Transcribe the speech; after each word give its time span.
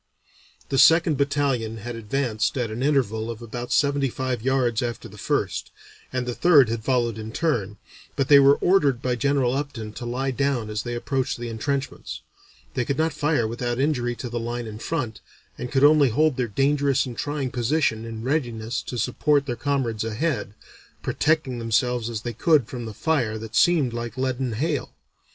The 0.69 0.79
second 0.79 1.15
battalion 1.17 1.77
had 1.77 1.95
advanced 1.95 2.57
at 2.57 2.71
an 2.71 2.81
interval 2.81 3.29
of 3.29 3.39
about 3.39 3.71
seventy 3.71 4.09
five 4.09 4.41
yards 4.41 4.81
after 4.81 5.07
the 5.07 5.15
first, 5.19 5.69
and 6.11 6.25
the 6.25 6.33
third 6.33 6.69
had 6.69 6.83
followed 6.83 7.19
in 7.19 7.31
turn, 7.31 7.77
but 8.15 8.27
they 8.27 8.39
were 8.39 8.55
ordered 8.55 8.99
by 8.99 9.13
General 9.15 9.53
Upton 9.53 9.93
to 9.93 10.07
lie 10.07 10.31
down 10.31 10.71
as 10.71 10.81
they 10.81 10.95
approached 10.95 11.37
the 11.37 11.49
entrenchments. 11.51 12.21
They 12.73 12.83
could 12.83 12.97
not 12.97 13.13
fire 13.13 13.47
without 13.47 13.77
injury 13.77 14.15
to 14.15 14.27
the 14.29 14.39
line 14.39 14.65
in 14.65 14.79
front, 14.79 15.21
and 15.55 15.71
could 15.71 15.83
only 15.83 16.09
hold 16.09 16.35
their 16.35 16.47
dangerous 16.47 17.05
and 17.05 17.15
trying 17.15 17.51
position 17.51 18.03
in 18.03 18.23
readiness 18.23 18.81
to 18.81 18.97
support 18.97 19.45
their 19.45 19.55
comrades 19.55 20.03
ahead, 20.03 20.55
protecting 21.03 21.59
themselves 21.59 22.09
as 22.09 22.21
they 22.23 22.33
could 22.33 22.65
from 22.67 22.85
the 22.87 22.95
fire 22.95 23.37
that 23.37 23.55
seemed 23.55 23.93
like 23.93 24.17
leaden 24.17 24.53
hail. 24.53 24.95